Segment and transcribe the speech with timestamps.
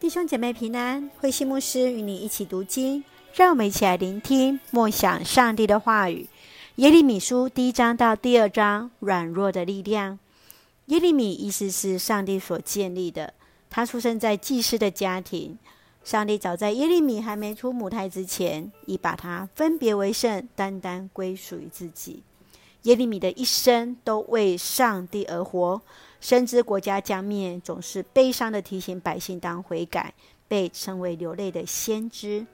[0.00, 3.04] 弟兄姐妹平安，慧馨牧师与你一起读经，
[3.34, 6.26] 让我们一起来聆听默想上帝的话语。
[6.76, 10.18] 耶利米书第一章到第二章，软弱的力量。
[10.86, 13.34] 耶利米意思是上帝所建立的，
[13.68, 15.58] 他出生在祭司的家庭。
[16.02, 22.22] 上帝早在耶利米还没出母胎之前，已把他分别为圣，单单归属于自己。
[22.84, 25.82] 耶利米的一生都为上帝而活。
[26.20, 30.12] 深知国家将灭，总是悲伤地提醒百姓当悔改，
[30.46, 32.46] 被称为流泪的先知。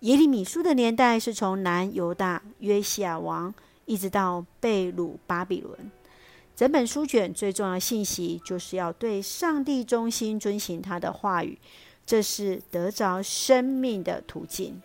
[0.00, 3.52] 耶利米书的年代是从南犹大约西亚王，
[3.84, 5.90] 一直到被掳巴比伦。
[6.56, 11.58] 整本书卷最重要的信息，就是要对上帝忠心，遵行他的话语，
[12.06, 14.80] 这是得着生命的途径。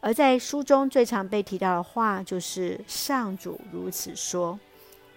[0.00, 4.58] 而在书中最常被提到的话，就是上主如此说。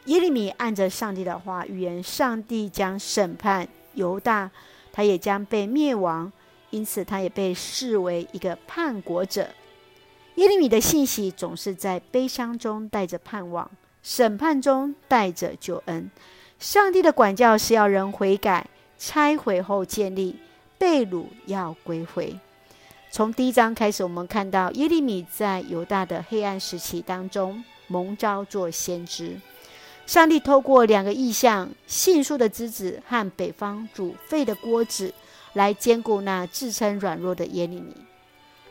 [0.09, 4.49] 耶利米按着上帝的话预言，上帝将审判犹大，
[4.91, 6.31] 他也将被灭亡，
[6.71, 9.47] 因此他也被视为一个叛国者。
[10.33, 13.69] 耶利米的信息总是在悲伤中带着盼望，
[14.01, 16.09] 审判中带着救恩。
[16.57, 18.65] 上帝的管教是要人悔改，
[18.97, 20.35] 拆毁后建立，
[20.79, 22.35] 被掳要归回。
[23.11, 29.39] 从第一章开始，我们看到耶利米在犹大的黑暗时期当中蒙召做先知。
[30.09, 35.13] 上帝透过两个意象，杏树的枝子和北方煮沸的锅子，
[35.53, 37.93] 来坚固那自称软弱的耶利米。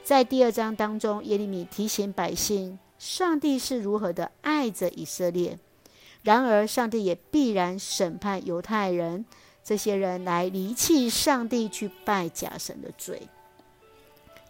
[0.02, 5.56] 在第二章当中，耶利米提醒百姓，上帝是如何的爱着以色列。
[6.24, 9.24] 然而，上帝也必然审判犹太人，
[9.62, 13.28] 这些人来离弃上帝去拜假神的罪。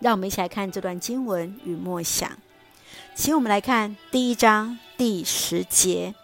[0.01, 2.39] 让我们一起来看这段经文与默想。
[3.15, 6.15] 请我们来看第一章第十节。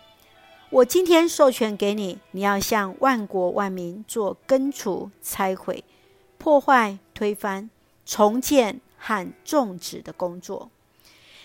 [0.71, 5.85] 我今天授权给你，你要向万国万民做根除、拆毁、
[6.37, 7.71] 破坏、推翻、
[8.05, 10.71] 重建和种植的工作。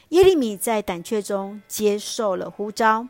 [0.09, 3.07] 耶利米在胆怯中接受了呼召，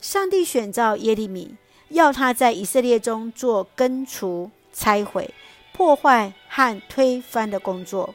[0.00, 1.54] 上帝选召耶利米，
[1.90, 5.32] 要他在以色列中做根除、拆毁、
[5.72, 8.12] 破坏和推翻的工作，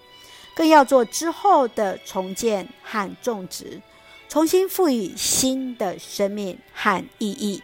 [0.53, 3.81] 更要做之后的重建和种植。
[4.35, 7.63] 重新赋予新的生命和意义。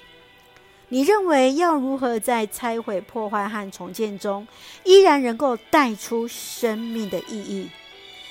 [0.87, 4.47] 你认为要如何在拆毁、破坏和重建中，
[4.85, 7.69] 依然能够带出生命的意义？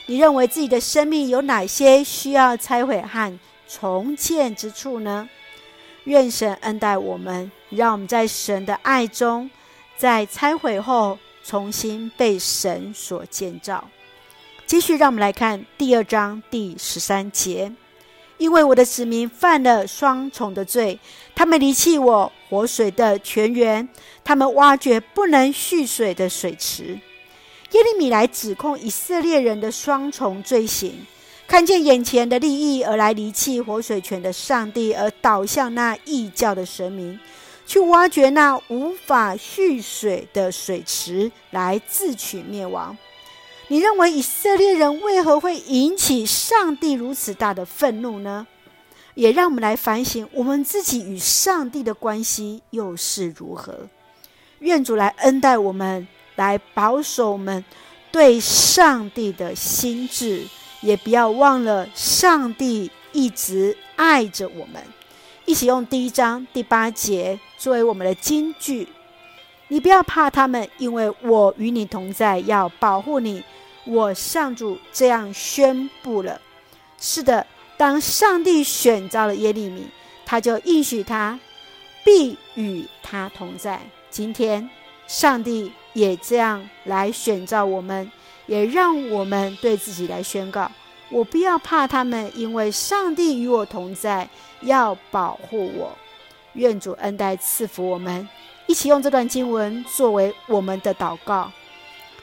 [0.06, 5.28] 你认为自己的生命有哪些需要拆毁和重建之处呢？
[6.04, 9.50] 愿神恩待我们，让我们在神的爱中，
[9.98, 13.86] 在拆毁后重新被神所建造。
[14.64, 17.70] 继续，让我们来看第二章第十三节。
[18.40, 20.98] 因为我的子民犯了双重的罪，
[21.34, 23.86] 他们离弃我活水的泉源，
[24.24, 26.98] 他们挖掘不能蓄水的水池。
[27.72, 31.06] 耶利米来指控以色列人的双重罪行，
[31.46, 37.20] 看见眼前的利益而来离弃活水泉的上帝，而倒向那异教的神明，
[37.66, 42.96] 去挖掘那无法蓄水的水池，来自取灭亡。
[43.70, 48.44] 你认为以色列人为何会引起上帝如此大的愤怒呢？
[49.14, 53.86] 也让我们来反省我们自己与上帝的关系又是如何。
[54.58, 57.64] 愿主来恩待我们，来保守我们
[58.10, 60.48] 对上帝的心志，
[60.80, 64.82] 也不要忘了上帝一直爱着我们。
[65.44, 68.88] 一起用第一章第八节作为我们的金句。
[69.70, 73.40] 你不要怕他们，因为我与你同在，要保护你。
[73.86, 76.40] 我上主这样宣布了。
[76.98, 79.86] 是的，当上帝选召了耶利米，
[80.26, 81.38] 他就应许他
[82.04, 83.80] 必与他同在。
[84.10, 84.68] 今天，
[85.06, 88.10] 上帝也这样来选召我们，
[88.46, 90.68] 也让我们对自己来宣告：
[91.10, 94.28] 我不要怕他们，因为上帝与我同在，
[94.62, 95.96] 要保护我。
[96.54, 98.28] 愿主恩待赐福我们，
[98.70, 101.50] 一起用这段经文作为我们的祷告。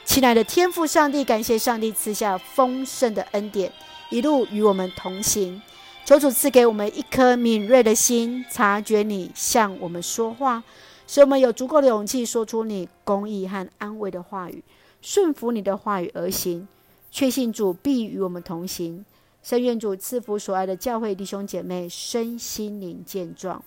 [0.06, 3.70] 亲爱的天父上帝，感谢上帝赐下丰盛的恩典，
[4.08, 5.60] 一路与我们同行。
[6.06, 10.64] 求主赐给我们一颗敏锐的心，察觉你向我们说话，
[11.06, 14.64] 使我们有足够的勇气说出你公义和安慰的话语，
[15.02, 16.66] 顺服你的话语而行。
[17.10, 19.04] 确信主必与我们同行。
[19.42, 23.62] 深愿主赐福所爱的教会弟兄姐妹身心灵健壮，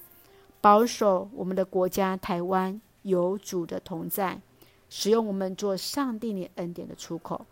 [0.61, 4.39] 保守我们的国家台湾有主的同在。
[4.93, 7.45] 使用我们做上帝你恩典的出口，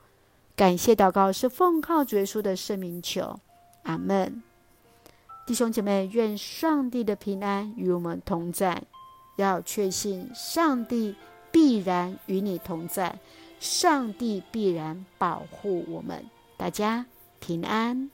[0.58, 3.40] 感谢祷告是奉靠主耶稣的圣名求，
[3.84, 4.44] 阿门。
[5.48, 8.84] 弟兄姐妹，愿上帝的平安与我们同在，
[9.38, 11.16] 要确信上帝
[11.50, 13.18] 必然与你同在，
[13.62, 16.26] 上帝必然保护我们。
[16.58, 17.06] 大家
[17.40, 18.12] 平安。